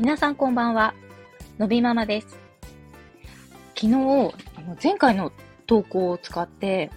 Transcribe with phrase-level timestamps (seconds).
[0.00, 0.94] 皆さんこんばんは。
[1.58, 2.38] のびママです。
[3.78, 3.92] 昨日、
[4.56, 5.30] あの前回の
[5.66, 6.90] 投稿を使って、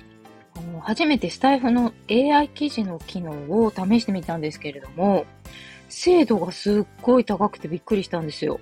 [0.55, 5.25] あの初めてスタイフの AI 記事の機能を試してみたんですけれども、
[5.89, 8.61] 精度がすっごい高くてびっくりしたんですよ。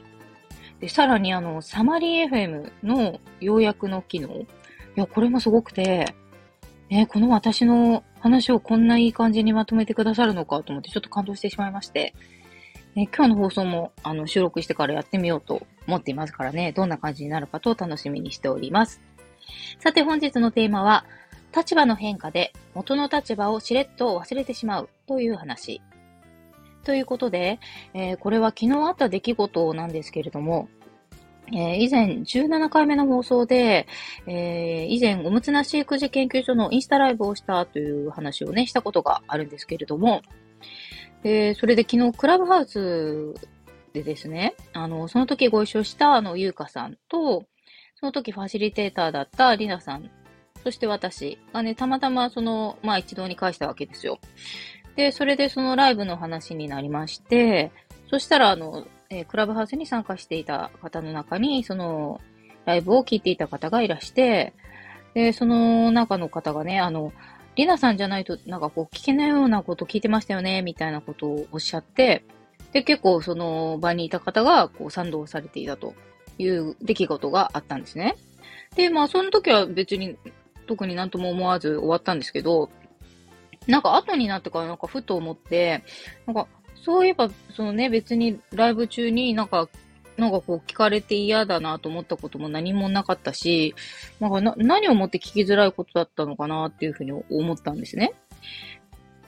[0.79, 4.29] で、さらにあの、サマリー FM の要約の機能。
[4.33, 4.47] い
[4.95, 6.15] や、これもすごくて、
[6.89, 12.15] えこの私の話をこんないい感じにまとめてくださるのかと思ってちょっと感動してしまいまして、
[12.95, 19.01] ね、今日の放送もあの収録してからやってみようと思っていますからね、どんな感じになるかと楽しみにしております。
[19.79, 21.05] さて本日のテーマは、
[21.55, 25.81] 立場の変化で元の立場をしれっと忘れてしまうという話。
[26.83, 27.59] ということで、
[27.93, 30.69] えー、これは昨日あった出来事なんですけれども、
[31.53, 33.87] えー、以前17回目の放送で、
[34.25, 40.21] えー、以前おむつなし育児研究所のインスタライブをしたという話をね、したことがあるんですけれども、
[41.23, 43.33] えー、それで昨日クラブハウス
[43.93, 47.45] でですね、あの、その時ご一緒したあの、ゆうかさんと、
[47.95, 50.09] その時ファシリテーターだったりなさん、
[50.63, 54.19] そして私がね、たまたまその、まあ一堂に会したわけですよ。
[54.95, 57.71] で、それでそのライブの話になりまして、
[58.09, 62.19] そしたらあの、えー、クラブハウスに参加していた方の中に、その、
[62.65, 64.53] ライブを聞いていた方がいらして、
[65.13, 67.11] で、その中の方がね、あの、
[67.55, 72.23] リナさんじゃないと、なんかこう、聞けないようなこと聞いてましたよね、みたいなことをおっしゃって、
[72.71, 75.93] で、結構その場にいた方が、こう、賛同されていたと
[76.37, 78.15] いう出来事があったんですね。
[78.75, 80.17] で、まあ、その時は別に、
[80.67, 82.69] 特になんとも思わず終わったんですけど、
[83.67, 85.83] なんか後になってからなんかふと思って、
[86.25, 86.47] なんか
[86.83, 89.69] そういえば、そのね、別にライブ中になんか、
[90.21, 93.73] なんかこう聞かれて嫌だなと思ったことも何もなかったし、
[94.19, 98.13] なんかな何をもって聞きづらいことだったのかなっていうふうに思ったんですね。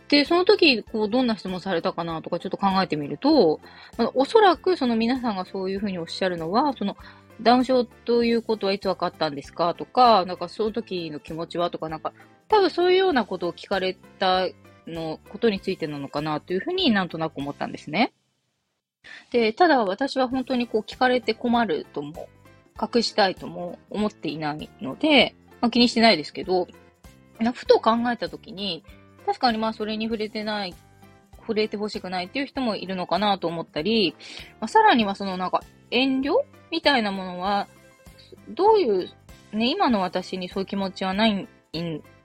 [0.07, 3.59] で、その時、こう、どんな質問されたかなとかちょっと考えてみると、
[3.97, 6.95] まあ、おそらくその皆さんがそういうふうにおっしゃるのは、その、
[7.41, 12.13] ダウン症ということはいつ分かったんですかとか、なんかその時の気持ちはとか、なんか、
[12.47, 14.47] 多分そういうようなことを聞かれた
[14.85, 18.13] のことについてなのかなというふうになんとなく思ったんですね。
[19.31, 22.29] で、ただ私は本当にこう聞かれて困るとも、
[22.81, 26.67] 隠したいとも思っていないので、まあ、気にしてないですけど、
[27.53, 28.83] ふと考えたときに、
[29.25, 30.75] 確かにまあそれに触れてない、
[31.39, 34.15] 触れてほしくないっていう人もいるのかなと思ったり、
[34.59, 35.61] まあ、さらにはそのなんか
[35.91, 36.33] 遠慮？
[36.71, 37.67] みたいなものは、
[38.49, 39.09] どういう、
[39.51, 41.47] ね、今の私にそういう気持ちはないん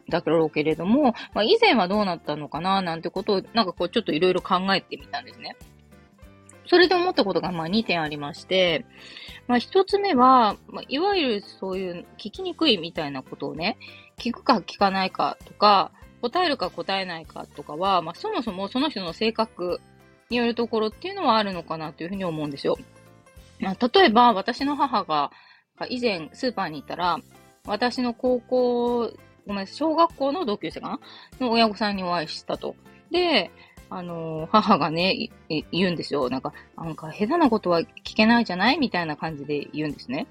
[0.09, 5.57] だろうけれども、まあ、以前はどうなったのかななんてことを、なんかこうちょっといろいろ考えてみたんですね。
[6.69, 8.85] それで思ったことがまあ2点ありまして、
[9.47, 13.79] まあ1つ目は、まあ、いわゆるそういう聞きにくいみたいなことをね、
[14.19, 19.81] 聞くか聞かないかとか、答えるか答えないかとかは、まあそもそもその人の性格
[20.31, 22.77] によるところっていうのはあるのかなというふうに思うんですよ。
[23.61, 25.31] まあ、例えば私の母が
[25.89, 27.19] 以前スーパーに行ったら、
[27.67, 29.13] 私の高校
[29.47, 31.01] ごめん、小学校の同級生かな？
[31.41, 32.77] の親御さんにお会いしたと。
[33.11, 33.51] で、
[33.91, 35.31] あの、母がね、
[35.73, 36.29] 言うんですよ。
[36.29, 40.27] なんか、なんか下手なことは聞けないじゃないみたいな感じで言うんですね。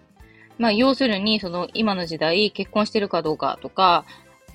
[0.58, 4.06] まあ、要するに、その、今の時代、結婚してるかどうかとか、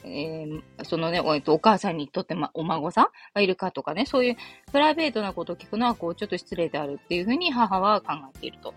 [0.04, 4.36] えー、そのね、おお母さんにとって、ま、お孫さんがいるかとかね、そういう
[4.72, 8.74] プライベートなことを聞くのは、こう、ちょっと失礼であるっていうふうに母は考えていると。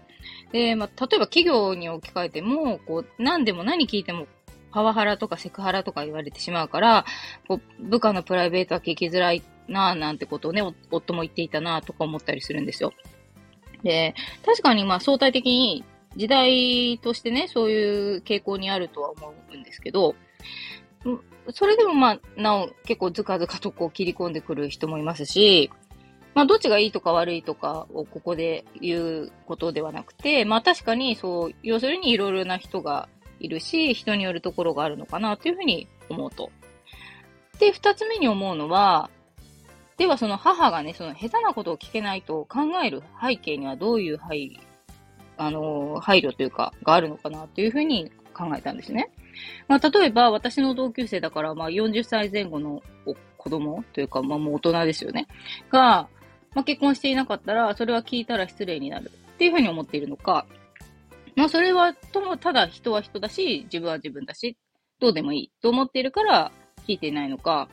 [0.51, 4.27] で、まあ、例えば企業に置き換えても、こう、何でも何聞いても
[4.75, 7.05] パワハラとかセクハラとか言われてしまうから、
[7.47, 10.61] こう部下のプライベートは聞きづらいっなぁなんてことをね、
[10.91, 12.93] 夫も言っていたなぁとか思ったりするんですよ。
[13.83, 14.15] で、
[14.45, 15.83] 確かにまあ相対的に
[16.15, 20.15] 時代としてね、そういう傾向にあるとは思うんですけど、
[21.51, 25.71] それでもまあ、なお結構ずかずかとこう切り込んでくる人もいますし、
[26.33, 33.07] まあどっちがいいとか悪いとかをここで言うことではなくて、まあ確かにそう、要するにいろいろな人が
[33.39, 36.49] いるし、人によるところがあるのかなというふうに思うと。
[37.59, 39.09] で、二つ目に思うのは、
[39.97, 44.59] ではその母がね、その下手なことを聞けないと考える背景にはどういう配、
[45.37, 49.11] あの、配慮というか、があるのかなというふうに考えたんですね。
[49.67, 52.81] まあ、例えば私の同級生だから、まあ、40歳前後の
[53.37, 55.27] 子供というか、まあ、もう大人ですよね。
[55.71, 56.09] が、
[56.53, 60.45] まあ、結婚していなかったら、それは聞いたら失礼になるっていうふうに思っているのか、
[61.35, 64.57] まあそれは、とも、ただ人は人だし、自分は自分だし、
[64.99, 66.51] どうでもいいと思っているから
[66.87, 67.67] 聞いていないのか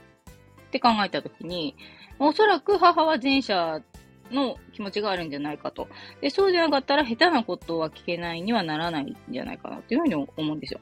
[0.73, 1.77] って考えたときに、
[2.19, 3.83] おそらく母は前者
[4.31, 5.87] の気持ちがあるんじゃないかと。
[6.23, 10.81] で、そうじゃなかったら下手なことは聞けないにはならないんじゃないかなっていうふうに思うんですよ。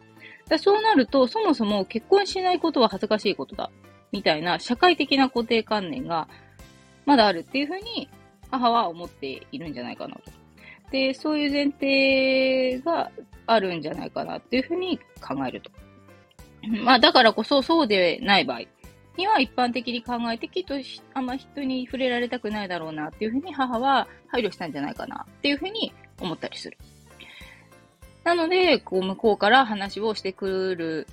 [0.49, 3.71] だそうなると、そもそも結婚しないことは恥ずかしいことだ。
[4.13, 6.29] みたいな社会的な固定観念が
[7.05, 8.09] まだあるっていうふうに
[8.51, 10.23] 母は思っているんじゃないかなと。
[10.93, 13.11] で、そういう前提が
[13.47, 15.71] あるんじゃないかなっていうふうに考えると。
[16.85, 18.61] まあ、だからこそそうでない場合
[19.17, 20.75] には一般的に考えてきっと
[21.15, 26.79] あんま人に触れられたくないだろうなっていうふうに母は配慮したんじゃないかなっていうふうに思ったりする。
[28.25, 31.07] なので、こう向こうから話をしてくる、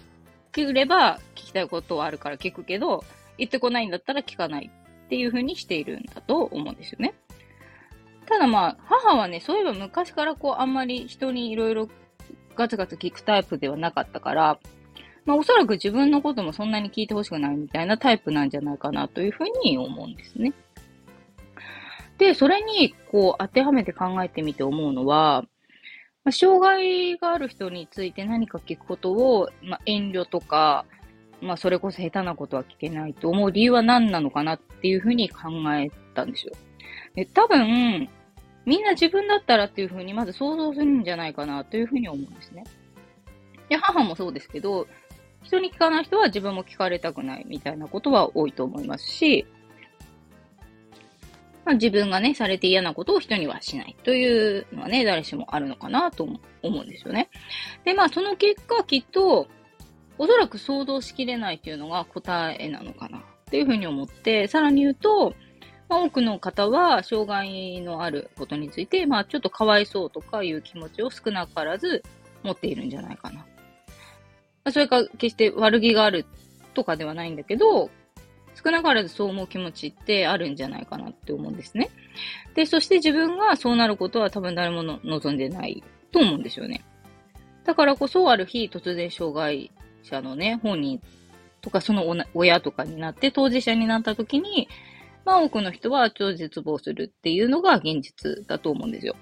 [0.52, 3.04] くれば聞きたいことはあるから聞くけど、
[3.38, 4.72] 言ってこないんだったら聞かない
[5.06, 7.14] っていうふうにしているんだと思うんですよね。
[8.28, 11.88] ただまあ、母はね、そういえば昔からこう、あんまり人にいろいろ
[12.56, 14.60] ガツガツ聞くタイプではなかったから、
[15.28, 20.54] まあおそらく自分のこともそんなに聞いてほしくないみたいなタイプなんじゃないかなというふうに思うんですね。
[22.18, 25.44] で、それにこう当てはめて考えてみて思うのは、
[26.24, 30.86] まあ、障害がある人について何か聞くことを、まあ、遠慮とか、
[31.42, 36.54] まあそれこそ下手なことは聞けないと思う理由は何なのかなっていうふうに考えたんですよ。
[37.16, 38.10] で多分、
[38.66, 42.64] みんな自分だったらっていうふうにまず想像するんじゃないかなというふうに思うんですね。
[43.70, 44.88] で、母もそうですけど、
[45.44, 49.48] 人に聞かない人は自分も聞かれたくないみたいなことは多いと思いますし、
[51.68, 57.30] まあ、自分がね、されて嫌なことを人にはしないというのはね、誰しもあるのかなと思うんですよね。
[57.84, 59.48] で、まあその結果きっと、
[60.18, 65.36] おそらく想像しきれないっていうのが答えなのかなっていうふうに思って、さらに言うと、
[65.90, 72.02] まあ、多くの方は障害のあることについて、まあちょっとかわいそうとかいう気持ちを少なからず
[72.44, 73.46] 持っているんじゃないかな。
[74.68, 76.26] まそれか決して悪気がある
[76.74, 77.90] とかではないんだけど、
[78.62, 81.90] 少なからずそう思う気持ちってあるんじゃないかなって思うんですね。
[82.54, 86.84] で、そして自分がそうなることは多分誰も望んでないと思うんですよね。
[87.64, 89.72] だからこそある日突然障害
[90.04, 91.02] 者のね、本人
[91.62, 94.68] とかその親とかになって当事者になった時に、
[95.24, 99.16] まあ多くの人は超絶望するっていうのが現実だと思うんですよ。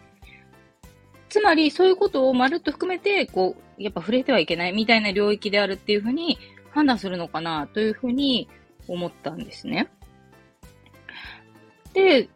[1.29, 6.37] つまりそういうことをまるっと含めて、こう、やっぱ触れてはいけないみたいな領域であるっていうふうに
[6.71, 8.47] 判断するのかなというふうに
[8.87, 9.89] 思ったんですね。
[11.93, 12.29] で、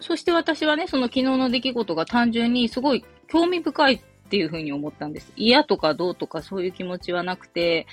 [0.00, 5.32] そして私はね、その昨日の出来事が単純にすごい興味深いっていうふうに思ったんです。
[5.36, 7.86] 嫌とかどうとかそういう気持ちはなくて、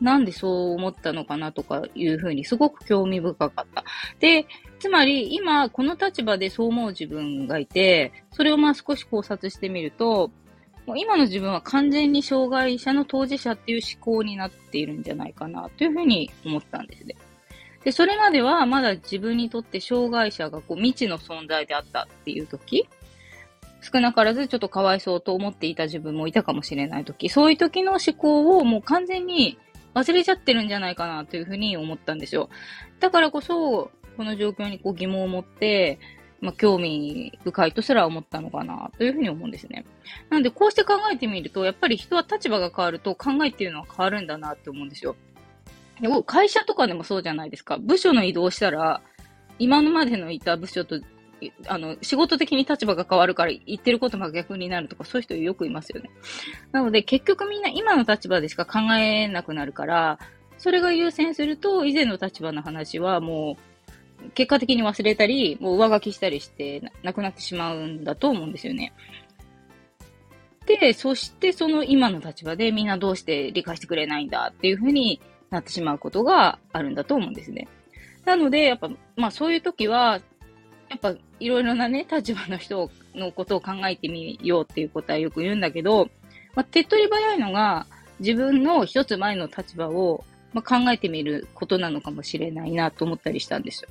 [0.00, 3.84] なんでそう思ったのかなとかいうふうにすごく興味深かった。
[4.20, 4.46] で、
[4.78, 10.30] つまり今この立場でそう思う自分がいて、それをまあ少し考察してみると、
[10.86, 17.16] もう今の自分は完全に障害者の当事者っていう思考になっているんじゃないかなというふうに思ったんですね。
[17.82, 22.88] で、それまではまだ自分にとって障害者がこう未知の存在であったっていう時、
[23.80, 29.58] 少なからずちょっとかわいそうと思っていた自分もいたかもしれない時、そういう時の思考をもう完全に
[29.96, 32.50] 忘れちゃってるんじゃないかなというふうに思ったんですよ。
[33.00, 35.98] だからこそ、この状況にこう疑問を持って、
[36.42, 39.86] まあ、興味深いとすら思ったのかなというふうに思うんですね。
[40.28, 45.16] なので、こうして考えてみると、やっぱり人は立場が変わると考えていうのは変わるんだなって思うんですよ。
[46.26, 47.78] 会社とかでもそうじゃないですか。
[47.78, 49.00] 部署の移動したら、
[49.58, 51.00] 今までのいた部署と、
[51.66, 56.10] あの、仕事的に立場が変わるから言ってることが逆になるとか、そういう人よくいますよね。
[56.72, 60.18] なので、結局みんな今の立場でしか考えなくなるから、
[60.58, 63.56] それが優先すると、以前の立場の話はも
[64.24, 68.92] う、結果的に忘れたり、もう上書きしたりしてなくなってしまうんだと思うんですよね。
[70.66, 77.68] で、そしてその今の立場でみんなどうして理解してくれないんだっていうふうになってしまうことがあるんだと思うんですね。
[78.24, 80.20] なので、やっぱ、まあそういう時は、
[80.88, 86.08] やっぱいろいろなね、立場の人のことを考えてみようっていうことはよく言うんだけど、
[86.54, 87.86] まあ手っ取り早いのが
[88.20, 93.88] 自分の一つ前の立場を、まあ、考えてみることなのかもしれないなと思ったりしたんですよ。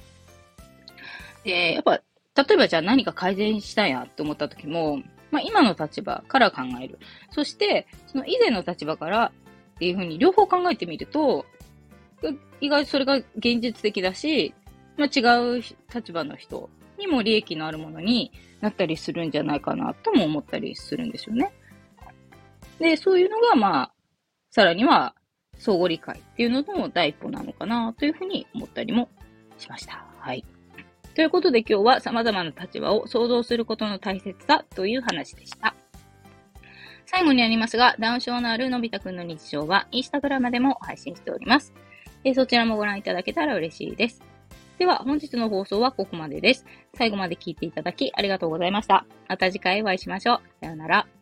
[1.43, 2.01] で、やっぱ、
[2.35, 4.97] 例えばじゃあ何か改善したいなって思った時も、
[5.31, 6.97] まあ今の立場から考える。
[7.31, 9.31] そして、その以前の立場から
[9.75, 11.45] っていうふうに両方考えてみると、
[12.61, 14.53] 意外とそれが現実的だし、
[14.97, 15.61] まあ、違う
[15.93, 21.51] 立場の人にも利益のあるものになったりするんじゃないかなとも思ったりするんですよね。
[22.79, 23.93] で、そういうのが、まあ、
[24.49, 25.15] さらには
[25.57, 29.09] 相互理解っていうのも第一歩なのかなというふうに思ったりも
[29.57, 30.05] しました。
[30.19, 30.43] はい。
[31.13, 35.75] ということで今日は様々な立場を想像することの大切さという話でした。
[37.05, 41.73] 最後にありますが、ダウン症のあるのび太くんの日常はインスタグラムでも配信しております。
[42.23, 44.34] えそちらもご覧いただけたら嬉しいです。
[44.77, 46.65] では、本日の放送はここまでです。
[46.95, 49.05] 最後まで聞いていただきありがとうございました。
[49.27, 50.41] また次回お会いしましょう。
[50.61, 51.14] さようなら。